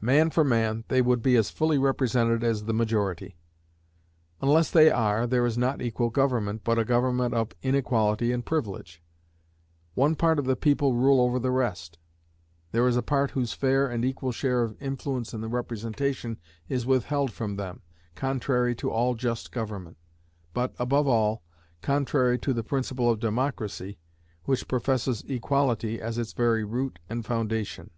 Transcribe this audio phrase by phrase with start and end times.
[0.00, 3.36] Man for man, they would be as fully represented as the majority.
[4.42, 9.00] Unless they are, there is not equal government, but a government of inequality and privilege:
[9.94, 11.96] one part of the people rule over the rest:
[12.72, 16.38] there is a part whose fair and equal share of influence in the representation
[16.68, 17.82] is withheld from them,
[18.16, 19.96] contrary to all just government,
[20.52, 21.44] but, above all,
[21.82, 23.96] contrary to the principle of democracy,
[24.42, 27.90] which professes equality as its very root and foundation.